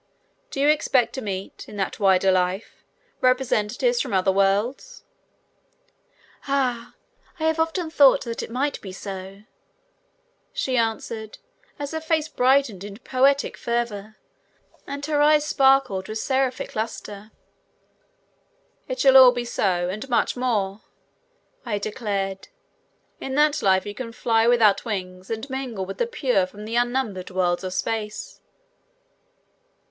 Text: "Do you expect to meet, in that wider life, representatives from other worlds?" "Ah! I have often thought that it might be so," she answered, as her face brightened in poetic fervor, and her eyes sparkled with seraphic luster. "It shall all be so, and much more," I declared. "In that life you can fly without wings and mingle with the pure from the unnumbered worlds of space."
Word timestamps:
"Do 0.49 0.59
you 0.59 0.67
expect 0.67 1.13
to 1.13 1.21
meet, 1.21 1.65
in 1.69 1.77
that 1.77 1.99
wider 1.99 2.31
life, 2.31 2.83
representatives 3.21 4.01
from 4.01 4.13
other 4.15 4.31
worlds?" 4.31 5.03
"Ah! 6.47 6.95
I 7.39 7.43
have 7.43 7.59
often 7.59 7.91
thought 7.91 8.23
that 8.23 8.41
it 8.41 8.49
might 8.49 8.81
be 8.81 8.91
so," 8.91 9.43
she 10.53 10.75
answered, 10.75 11.37
as 11.77 11.91
her 11.91 12.01
face 12.01 12.27
brightened 12.27 12.83
in 12.83 12.97
poetic 12.97 13.55
fervor, 13.55 14.17
and 14.87 15.05
her 15.05 15.21
eyes 15.21 15.45
sparkled 15.45 16.07
with 16.07 16.17
seraphic 16.17 16.75
luster. 16.75 17.29
"It 18.87 18.99
shall 18.99 19.17
all 19.17 19.31
be 19.31 19.45
so, 19.45 19.87
and 19.87 20.09
much 20.09 20.35
more," 20.35 20.81
I 21.63 21.77
declared. 21.77 22.47
"In 23.19 23.35
that 23.35 23.61
life 23.61 23.85
you 23.85 23.93
can 23.93 24.13
fly 24.13 24.47
without 24.47 24.83
wings 24.83 25.29
and 25.29 25.47
mingle 25.47 25.85
with 25.85 25.99
the 25.99 26.07
pure 26.07 26.47
from 26.47 26.65
the 26.65 26.75
unnumbered 26.75 27.29
worlds 27.29 27.63
of 27.63 27.71
space." 27.75 28.41